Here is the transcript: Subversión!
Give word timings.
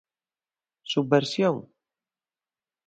Subversión! 0.91 1.55